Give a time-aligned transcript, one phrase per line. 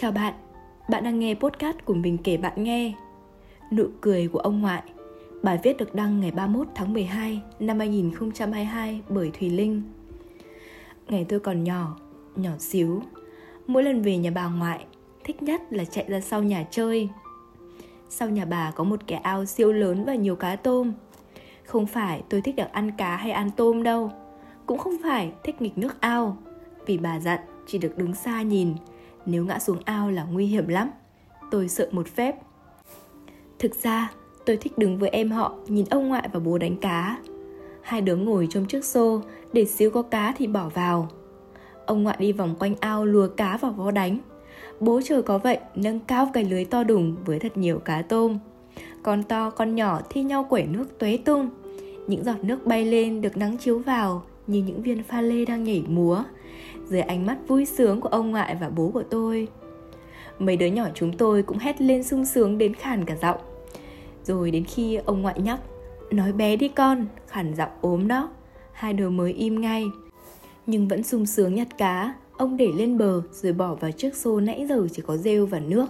[0.00, 0.34] Chào bạn,
[0.88, 2.92] bạn đang nghe podcast của mình kể bạn nghe.
[3.72, 4.82] Nụ cười của ông ngoại.
[5.42, 9.82] Bài viết được đăng ngày 31 tháng 12 năm 2022 bởi Thùy Linh.
[11.08, 11.96] Ngày tôi còn nhỏ,
[12.36, 13.02] nhỏ xíu.
[13.66, 14.86] Mỗi lần về nhà bà ngoại,
[15.24, 17.08] thích nhất là chạy ra sau nhà chơi.
[18.08, 20.92] Sau nhà bà có một cái ao siêu lớn và nhiều cá tôm.
[21.64, 24.10] Không phải tôi thích được ăn cá hay ăn tôm đâu.
[24.66, 26.36] Cũng không phải thích nghịch nước ao.
[26.86, 28.74] Vì bà dặn chỉ được đứng xa nhìn
[29.28, 30.90] nếu ngã xuống ao là nguy hiểm lắm.
[31.50, 32.36] Tôi sợ một phép.
[33.58, 34.12] Thực ra,
[34.46, 37.18] tôi thích đứng với em họ, nhìn ông ngoại và bố đánh cá.
[37.82, 39.22] Hai đứa ngồi trong chiếc xô,
[39.52, 41.08] để xíu có cá thì bỏ vào.
[41.86, 44.18] Ông ngoại đi vòng quanh ao lùa cá vào vó đánh.
[44.80, 48.38] Bố trời có vậy, nâng cao cái lưới to đùng với thật nhiều cá tôm.
[49.02, 51.50] Con to, con nhỏ thi nhau quẩy nước tuế tung.
[52.06, 55.64] Những giọt nước bay lên được nắng chiếu vào, như những viên pha lê đang
[55.64, 56.24] nhảy múa
[56.88, 59.48] dưới ánh mắt vui sướng của ông ngoại và bố của tôi.
[60.38, 63.38] Mấy đứa nhỏ chúng tôi cũng hét lên sung sướng đến khàn cả giọng.
[64.24, 65.60] Rồi đến khi ông ngoại nhắc,
[66.10, 68.30] nói bé đi con, khàn giọng ốm đó.
[68.72, 69.84] Hai đứa mới im ngay.
[70.66, 74.40] Nhưng vẫn sung sướng nhặt cá, ông để lên bờ rồi bỏ vào chiếc xô
[74.40, 75.86] nãy giờ chỉ có rêu và nước.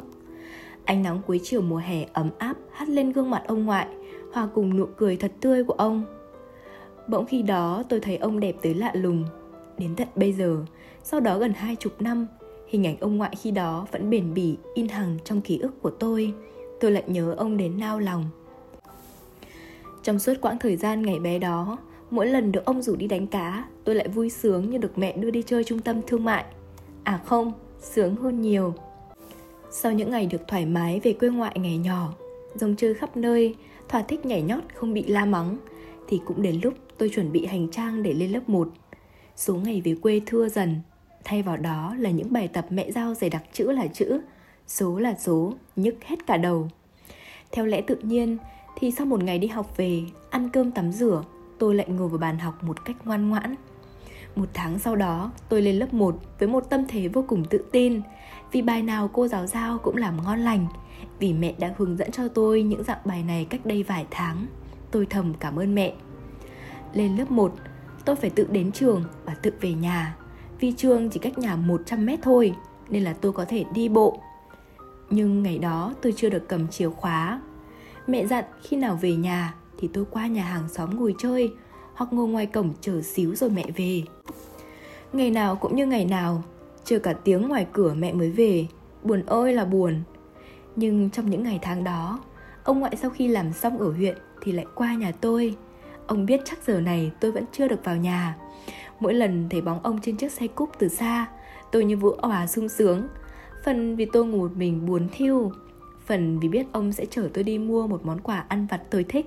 [0.84, 3.86] Ánh nắng cuối chiều mùa hè ấm áp hắt lên gương mặt ông ngoại,
[4.32, 6.04] hòa cùng nụ cười thật tươi của ông.
[7.08, 9.24] Bỗng khi đó tôi thấy ông đẹp tới lạ lùng
[9.78, 10.64] đến tận bây giờ
[11.02, 12.26] sau đó gần hai chục năm,
[12.68, 15.90] hình ảnh ông ngoại khi đó vẫn bền bỉ in hằng trong ký ức của
[15.90, 16.34] tôi.
[16.80, 18.24] Tôi lại nhớ ông đến nao lòng.
[20.02, 21.78] Trong suốt quãng thời gian ngày bé đó,
[22.10, 25.12] mỗi lần được ông rủ đi đánh cá, tôi lại vui sướng như được mẹ
[25.12, 26.44] đưa đi chơi trung tâm thương mại.
[27.04, 28.74] À không, sướng hơn nhiều.
[29.70, 32.14] Sau những ngày được thoải mái về quê ngoại ngày nhỏ,
[32.54, 33.54] rong chơi khắp nơi,
[33.88, 35.56] thỏa thích nhảy nhót không bị la mắng,
[36.08, 38.68] thì cũng đến lúc tôi chuẩn bị hành trang để lên lớp 1.
[39.38, 40.80] Số ngày về quê thưa dần,
[41.24, 44.20] Thay vào đó là những bài tập mẹ giao dày đặc chữ là chữ,
[44.66, 46.68] số là số, nhức hết cả đầu.
[47.52, 48.36] Theo lẽ tự nhiên
[48.76, 51.22] thì sau một ngày đi học về, ăn cơm tắm rửa,
[51.58, 53.54] tôi lại ngồi vào bàn học một cách ngoan ngoãn.
[54.36, 57.64] Một tháng sau đó, tôi lên lớp 1 với một tâm thế vô cùng tự
[57.72, 58.00] tin
[58.52, 60.66] vì bài nào cô giáo giao cũng làm ngon lành
[61.18, 64.46] vì mẹ đã hướng dẫn cho tôi những dạng bài này cách đây vài tháng.
[64.90, 65.92] Tôi thầm cảm ơn mẹ.
[66.92, 67.54] Lên lớp 1,
[68.08, 70.16] tôi phải tự đến trường và tự về nhà.
[70.60, 72.54] Vì trường chỉ cách nhà 100 mét thôi,
[72.88, 74.20] Nên là tôi có thể đi bộ.
[75.10, 77.40] Nhưng ngày đó tôi chưa được cầm chìa khóa.
[78.06, 81.52] Mẹ dặn khi nào về nhà Thì tôi qua nhà hàng xóm ngồi chơi,
[81.94, 84.02] Hoặc ngồi ngoài cổng chờ xíu rồi mẹ về.
[85.12, 86.42] Ngày nào cũng như ngày nào,
[86.84, 88.66] Chờ cả tiếng ngoài cửa mẹ mới về.
[89.02, 90.02] Buồn ơi là buồn.
[90.76, 92.20] Nhưng trong những ngày tháng đó,
[92.64, 95.56] Ông ngoại sau khi làm xong ở huyện Thì lại qua nhà tôi.
[96.08, 98.36] Ông biết chắc giờ này tôi vẫn chưa được vào nhà.
[99.00, 101.26] Mỗi lần thấy bóng ông trên chiếc xe cúp từ xa,
[101.70, 103.08] Tôi như vũ òa sung sướng.
[103.64, 105.52] Phần vì tôi ngủ một mình buồn thiêu
[106.06, 109.04] Phần vì biết ông sẽ chở tôi đi mua một món quà ăn vặt tôi
[109.04, 109.26] thích.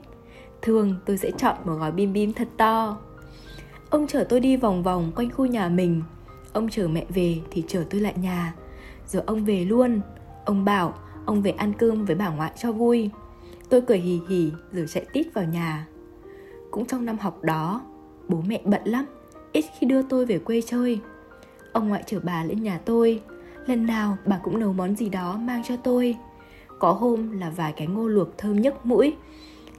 [0.62, 2.98] Thường tôi sẽ chọn một gói bim bim thật to.
[3.90, 6.02] Ông chở tôi đi vòng vòng quanh khu nhà mình.
[6.53, 8.53] Ông chở mẹ về thì chở tôi lại nhà.
[9.08, 10.02] Rồi ông về luôn.
[10.46, 10.94] Ông bảo
[11.25, 13.09] ông về ăn cơm với bà ngoại cho vui.
[13.69, 15.88] Tôi cười hì hì rồi chạy tít vào nhà.
[16.71, 17.81] Cũng trong năm học đó,
[18.31, 19.05] Bố mẹ bận lắm,
[19.51, 20.99] ít khi đưa tôi về quê chơi.
[21.73, 23.21] Ông ngoại chở bà lên nhà tôi.
[23.65, 26.15] Lần nào bà cũng nấu món gì đó mang cho tôi.
[26.79, 29.15] Có hôm là vài cái ngô luộc thơm nhức mũi.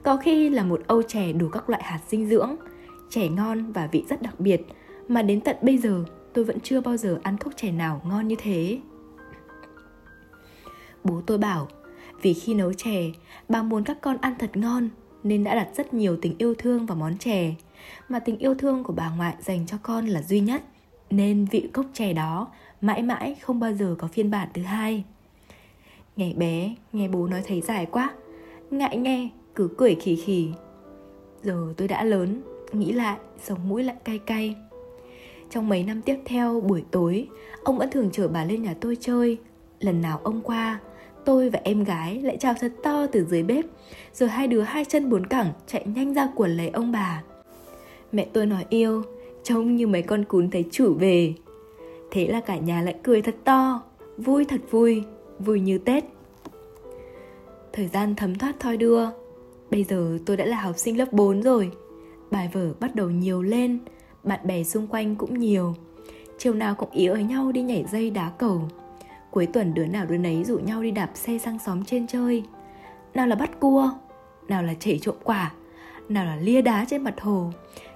[0.03, 2.55] Có khi là một âu chè đủ các loại hạt dinh dưỡng.
[3.09, 4.61] Chè ngon và vị rất đặc biệt.
[5.07, 8.27] Mà đến tận bây giờ, tôi vẫn chưa bao giờ ăn cốc chè nào ngon
[8.27, 8.79] như thế.
[11.03, 11.67] Bố tôi bảo,
[12.21, 13.11] vì khi nấu chè,
[13.49, 14.89] bà muốn các con ăn thật ngon
[15.23, 17.53] nên đã đặt rất nhiều tình yêu thương vào món chè.
[18.09, 20.63] Mà tình yêu thương của bà ngoại dành cho con là duy nhất.
[21.09, 22.47] Nên vị cốc chè đó
[22.81, 25.03] mãi mãi không bao giờ có phiên bản thứ hai.
[26.15, 28.13] Ngày bé, nghe bố nói thấy dài quá.
[28.71, 30.49] Ngại nghe, cứ cười khì khì.
[31.43, 32.41] Giờ tôi đã lớn,
[32.71, 34.55] nghĩ lại, sống mũi lại cay cay.
[35.49, 37.27] Trong mấy năm tiếp theo, buổi tối,
[37.63, 39.37] ông vẫn thường chở bà lên nhà tôi chơi.
[39.79, 40.79] Lần nào ông qua
[41.25, 43.65] tôi và em gái lại chào thật to từ dưới bếp,
[44.13, 47.23] rồi hai đứa hai chân bốn cẳng chạy nhanh ra quần lấy ông bà.
[48.11, 49.03] Mẹ tôi nói yêu,
[49.43, 51.33] Trông như mấy con cún thấy chủ về.
[52.11, 53.83] Thế là cả nhà lại cười thật to,
[54.17, 55.03] Vui thật vui
[55.39, 56.03] Vui như Tết.
[57.73, 59.05] Thời gian thấm thoát thoi đưa,
[59.71, 61.71] Bây giờ tôi đã là học sinh lớp 4 rồi.
[62.31, 63.79] Bài vở bắt đầu nhiều lên,
[64.23, 65.75] Bạn bè xung quanh cũng nhiều.
[66.37, 68.61] Chiều nào cũng ý ở nhau đi nhảy dây đá cầu.
[69.33, 72.43] Cuối tuần đứa nào đứa nấy rủ nhau đi đạp xe sang xóm trên chơi.
[73.13, 73.89] Nào là bắt cua,
[74.47, 75.51] Nào là chảy trộm quả,
[76.09, 77.51] Nào là lia đá trên mặt hồ.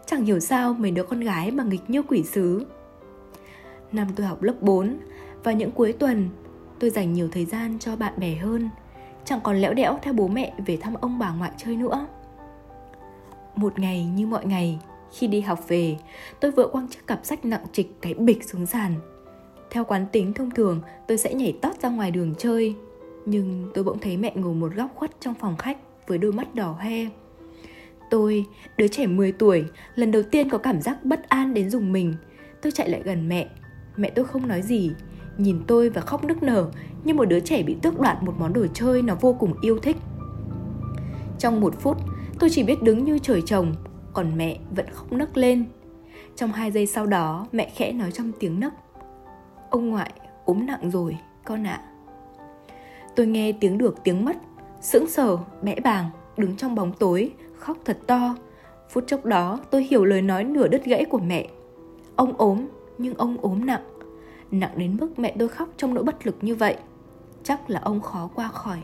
[0.06, 2.66] Chẳng hiểu sao mấy đứa con gái mà nghịch như quỷ sứ.
[3.92, 4.98] Năm tôi học lớp 4
[5.44, 6.30] Và những cuối tuần,
[6.80, 8.70] tôi dành nhiều thời gian cho bạn bè hơn.
[9.26, 12.08] Chẳng còn lẽo đẽo theo bố mẹ về thăm ông bà ngoại chơi nữa.
[13.56, 14.80] Một ngày như mọi ngày,
[15.12, 15.98] khi đi học về,
[16.40, 18.94] tôi vỡ quăng chiếc cặp sách nặng trịch cái bịch xuống sàn
[19.72, 22.76] theo quán tính thông thường, tôi sẽ nhảy tót ra ngoài đường chơi.
[23.26, 25.78] Nhưng tôi bỗng thấy mẹ ngồi một góc khuất trong phòng khách,
[26.08, 27.06] với đôi mắt đỏ hoe.
[28.10, 28.46] Tôi,
[28.78, 29.66] đứa trẻ 10 tuổi,
[29.96, 32.14] lần đầu tiên có cảm giác bất an đến dùng mình.
[32.62, 33.48] Tôi chạy lại gần mẹ.
[33.98, 34.92] Mẹ tôi không nói gì.
[35.38, 36.72] Nhìn tôi và khóc nức nở,
[37.04, 39.80] như một đứa trẻ bị tước đoạt một món đồ chơi nó vô cùng yêu
[39.80, 39.98] thích.
[41.40, 41.98] Trong một phút,
[42.40, 43.76] tôi chỉ biết đứng như trời trồng,
[44.14, 45.66] còn mẹ vẫn khóc nấc lên.
[46.36, 48.74] Trong hai giây sau đó, mẹ khẽ nói trong tiếng nấc
[49.70, 50.12] ông ngoại
[50.46, 51.82] ốm nặng rồi, con ạ.
[51.82, 51.88] À.
[53.16, 54.38] tôi nghe tiếng được tiếng mất,
[54.82, 58.36] sững sờ, bẽ bàng, đứng trong bóng tối, khóc thật to.
[58.90, 61.48] Phút chốc đó, tôi hiểu lời nói nửa đứt gãy của mẹ.
[62.16, 62.68] Ông ốm,
[62.98, 63.84] nhưng ông ốm nặng.
[64.52, 66.78] Nặng đến mức mẹ tôi khóc trong nỗi bất lực như vậy.
[67.44, 68.78] Chắc là ông khó qua khỏi.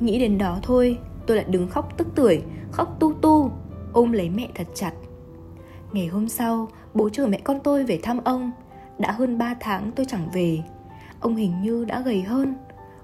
[0.00, 3.50] Nghĩ đến đó thôi, tôi lại đứng khóc tức tưởi, khóc tu tu,
[3.92, 4.92] ôm lấy mẹ thật chặt.
[5.92, 8.50] Ngày hôm sau, bố chở mẹ con tôi về thăm ông
[8.98, 10.62] đã hơn 3 tháng tôi chẳng về.
[11.20, 12.54] Ông hình như đã gầy hơn.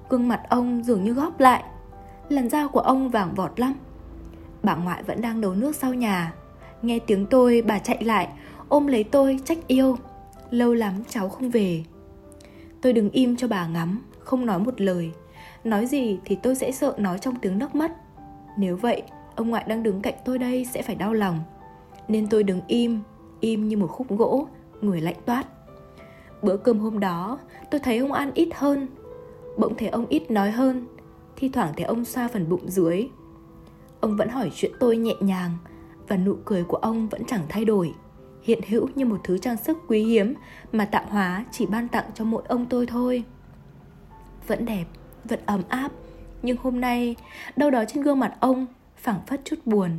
[0.08, 1.64] Gương mặt ông dường như góp lại.
[2.28, 3.74] Làn da của ông vàng vọt lắm.
[4.62, 6.32] Bà ngoại vẫn đang nấu nước sau nhà.
[6.82, 8.28] Nghe tiếng tôi, bà chạy lại,
[8.68, 9.96] ôm lấy tôi, trách yêu.
[10.50, 11.84] Lâu lắm cháu không về.
[12.80, 15.12] Tôi đứng im cho bà ngắm, không nói một lời.
[15.64, 17.92] Nói gì thì tôi sẽ sợ nói trong tiếng nước mắt.
[18.56, 19.02] Nếu vậy,
[19.36, 21.40] ông ngoại đang đứng cạnh tôi đây sẽ phải đau lòng.
[22.08, 23.00] Nên tôi đứng im
[23.42, 24.46] im như một khúc gỗ,
[24.80, 25.46] người lạnh toát
[26.42, 27.38] bữa cơm hôm đó,
[27.70, 28.88] tôi thấy ông ăn ít hơn.
[29.58, 30.86] Bỗng thấy ông ít nói hơn,
[31.36, 33.08] thi thoảng thấy ông xoa phần bụng dưới.
[34.00, 35.50] Ông vẫn hỏi chuyện tôi nhẹ nhàng,
[36.08, 37.94] và nụ cười của ông vẫn chẳng thay đổi.
[38.42, 40.34] Hiện hữu như một thứ trang sức quý hiếm
[40.72, 43.24] mà tạo hóa chỉ ban tặng cho mỗi ông tôi thôi.
[44.46, 44.84] Vẫn đẹp,
[45.24, 45.92] vẫn ấm áp,
[46.42, 47.16] nhưng hôm nay,
[47.56, 48.66] đâu đó trên gương mặt ông
[48.96, 49.90] phảng phất chút buồn.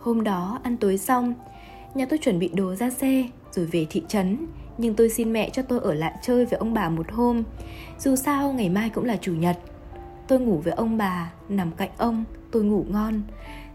[0.00, 1.34] Hôm đó ăn tối xong,
[1.94, 4.46] nhà tôi chuẩn bị đồ ra xe, rồi về thị trấn
[4.80, 7.42] nhưng tôi xin mẹ cho tôi ở lại chơi với ông bà một hôm.
[7.98, 9.58] Dù sao, ngày mai cũng là chủ nhật.
[10.28, 13.22] Tôi ngủ với ông bà, nằm cạnh ông, tôi ngủ ngon.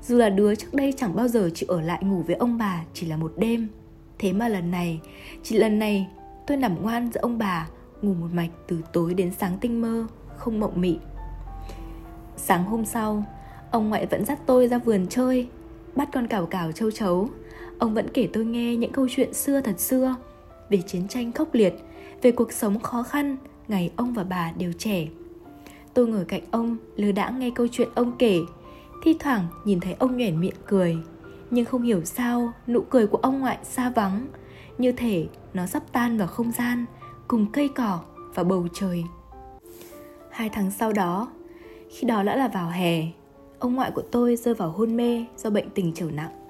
[0.01, 2.83] Dù là đứa trước đây chẳng bao giờ chịu ở lại ngủ với ông bà
[2.93, 3.67] chỉ là một đêm.
[4.19, 4.99] Thế mà lần này,
[5.43, 6.07] chỉ lần này,
[6.47, 7.67] tôi nằm ngoan giữa ông bà,
[8.01, 10.97] ngủ một mạch từ tối đến sáng tinh mơ, không mộng mị.
[12.37, 13.23] Sáng hôm sau,
[13.71, 15.47] ông ngoại vẫn dắt tôi ra vườn chơi,
[15.95, 17.29] bắt con cào cào châu chấu.
[17.79, 20.15] Ông vẫn kể tôi nghe những câu chuyện xưa thật xưa
[20.69, 21.73] về chiến tranh khốc liệt,
[22.21, 25.07] về cuộc sống khó khăn, ngày ông và bà đều trẻ.
[25.93, 28.39] Tôi ngồi cạnh ông, lơ đãng nghe câu chuyện ông kể.
[29.03, 30.97] Thi thoảng nhìn thấy ông nhoẻn miệng cười,
[31.51, 34.27] nhưng không hiểu sao nụ cười của ông ngoại xa vắng.
[34.77, 36.85] Như thể nó sắp tan vào không gian,
[37.27, 37.99] cùng cây cỏ
[38.33, 39.03] và bầu trời.
[40.29, 41.27] Hai tháng sau đó,
[41.89, 43.03] khi đó đã là vào hè,
[43.59, 46.47] ông ngoại của tôi rơi vào hôn mê do bệnh tình trở nặng.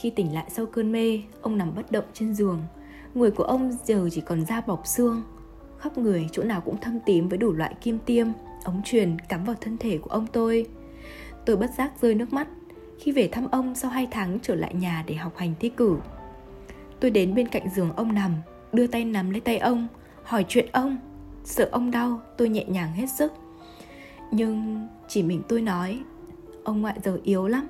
[0.00, 2.58] Khi tỉnh lại sau cơn mê, ông nằm bất động trên giường
[3.14, 5.22] người của ông giờ chỉ còn da bọc xương.
[5.78, 8.26] Khắp người chỗ nào cũng thâm tím với đủ loại kim tiêm,
[8.64, 10.66] ống truyền cắm vào thân thể của ông tôi.
[11.46, 12.48] Tôi bất giác rơi nước mắt.
[12.98, 15.96] Khi về thăm ông sau hai tháng trở lại nhà để học hành thi cử,
[17.00, 18.32] tôi đến bên cạnh giường ông nằm,
[18.72, 19.88] đưa tay nắm lấy tay ông,
[20.22, 20.98] hỏi chuyện ông.
[21.44, 23.32] Sợ ông đau, tôi nhẹ nhàng hết sức.
[24.30, 26.00] Nhưng chỉ mình tôi nói,
[26.64, 27.68] ông ngoại giờ yếu lắm.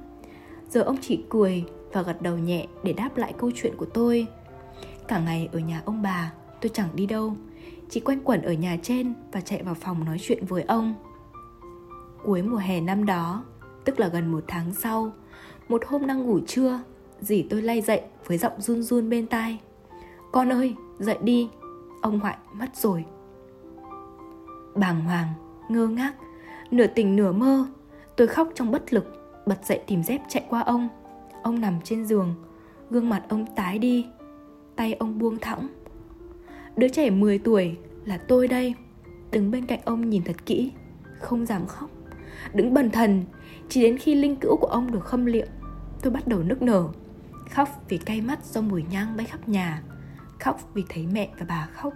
[0.71, 4.27] Giờ ông chỉ cười và gật đầu nhẹ để đáp lại câu chuyện của tôi
[5.09, 7.37] cả ngày ở nhà ông bà, tôi chẳng đi đâu.
[7.91, 10.95] Chỉ quanh quẩn ở nhà trên và chạy vào phòng nói chuyện với ông.
[12.25, 13.45] Cuối mùa hè năm đó,
[13.85, 15.13] tức là gần một tháng sau,
[15.69, 16.81] một hôm đang ngủ trưa,
[17.21, 19.59] dì tôi lay dậy với giọng run run bên tai.
[20.33, 21.51] Con ơi, dậy đi.
[22.03, 23.05] Ông ngoại, mất rồi.
[24.75, 25.29] Bàng hoàng,
[25.69, 26.15] ngơ ngác,
[26.71, 27.67] nửa tỉnh nửa mơ,
[28.17, 29.05] tôi khóc trong bất lực,
[29.47, 30.89] bật dậy tìm dép chạy qua ông.
[31.43, 32.35] Ông nằm trên giường,
[32.91, 34.07] gương mặt ông tái đi
[34.79, 35.69] tay ông buông thõng.
[36.77, 38.75] Đứa trẻ 10 tuổi là tôi đây.
[39.31, 40.73] Đứng bên cạnh ông nhìn thật kỹ,
[41.21, 41.91] không dám khóc.
[42.55, 43.25] Đứng bần thần,
[43.69, 45.49] chỉ đến khi linh cữu của ông được khâm liệm,
[46.03, 46.89] tôi bắt đầu nức nở.
[47.51, 49.83] Khóc vì cay mắt do mùi nhang bay khắp nhà.
[50.41, 51.93] Khóc vì thấy mẹ và bà khóc.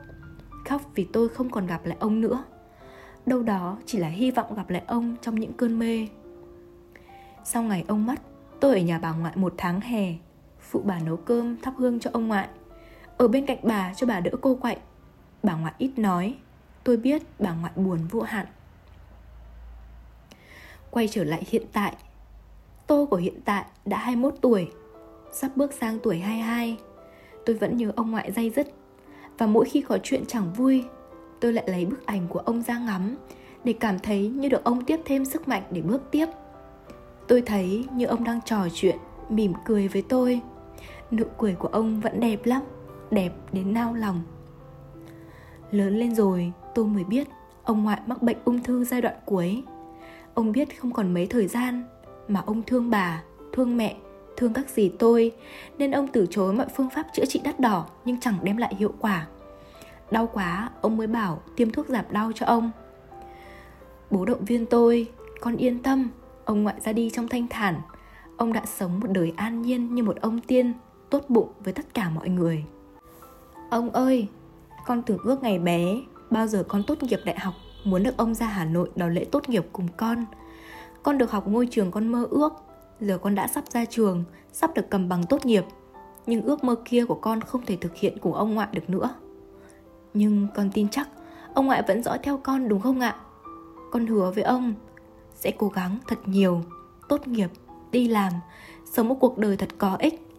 [0.64, 2.44] Khóc vì tôi không còn gặp lại ông nữa.
[3.26, 6.08] Đâu đó chỉ là hy vọng gặp lại ông trong những cơn mê.
[7.44, 8.20] Sau ngày ông mất,
[8.60, 10.14] tôi ở nhà bà ngoại một tháng hè.
[10.60, 12.48] Phụ bà nấu cơm thắp hương cho ông ngoại
[13.22, 14.78] ở bên cạnh bà cho bà đỡ cô quạnh
[15.42, 16.34] bà ngoại ít nói.
[16.84, 18.46] Tôi biết bà ngoại buồn vô hạn.
[20.90, 21.96] Quay trở lại hiện tại.
[22.86, 24.70] Tô của hiện tại đã 21 tuổi.
[25.32, 26.76] Sắp bước sang tuổi 22
[27.46, 28.68] tôi vẫn nhớ ông ngoại dây dứt.
[29.38, 30.84] Và mỗi khi có chuyện chẳng vui,
[31.40, 33.16] tôi lại lấy bức ảnh của ông ra ngắm
[33.64, 36.26] để cảm thấy như được ông tiếp thêm sức mạnh để bước tiếp.
[37.28, 38.96] Tôi thấy như ông đang trò chuyện,
[39.28, 40.40] mỉm cười với tôi.
[41.10, 42.62] Nụ cười của ông vẫn đẹp lắm
[43.12, 44.23] đẹp đến nao lòng.
[45.71, 47.28] Lớn lên rồi, tôi mới biết
[47.62, 49.62] ông ngoại mắc bệnh ung thư giai đoạn cuối.
[50.35, 51.85] Ông biết không còn mấy thời gian
[52.28, 53.97] mà ông thương bà, thương mẹ,
[54.37, 55.33] thương các dì tôi,
[55.78, 58.75] nên ông từ chối mọi phương pháp chữa trị đắt đỏ nhưng chẳng đem lại
[58.75, 59.26] hiệu quả.
[60.11, 62.71] Đau quá, ông mới bảo tiêm thuốc giảm đau cho ông.
[64.11, 66.11] Bố động viên tôi, con yên tâm,
[66.45, 67.81] ông ngoại ra đi trong thanh thản.
[68.37, 70.73] Ông đã sống một đời an nhiên như một ông tiên,
[71.11, 72.64] tốt bụng với tất cả mọi người
[73.72, 74.28] ông ơi,
[74.86, 75.96] con từng ước ngày bé.
[76.30, 79.24] Bao giờ con tốt nghiệp đại học muốn được ông ra hà nội đón lễ
[79.24, 80.24] tốt nghiệp cùng con?
[81.02, 82.52] Con được học ngôi trường con mơ ước.
[83.00, 85.64] Giờ con đã sắp ra trường, sắp được cầm bằng tốt nghiệp.
[86.26, 89.14] Nhưng ước mơ kia của con không thể thực hiện cùng ông ngoại được nữa.
[90.14, 91.08] Nhưng con tin chắc
[91.54, 93.16] ông ngoại vẫn dõi theo con, đúng không ạ?
[93.92, 94.74] Con hứa với ông,
[95.34, 96.62] sẽ cố gắng thật nhiều,
[97.08, 97.50] tốt nghiệp,
[97.90, 98.32] đi làm,
[98.84, 100.31] sống một cuộc đời thật có ích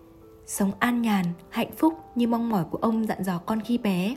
[0.45, 4.15] sống an nhàn, hạnh phúc như mong mỏi của ông dặn dò con khi bé.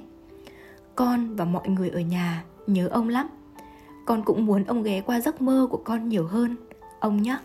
[0.94, 3.26] Con và mọi người ở nhà nhớ ông lắm.
[4.06, 6.56] Con cũng muốn ông ghé qua giấc mơ của con nhiều hơn.
[7.00, 7.38] Ông nhé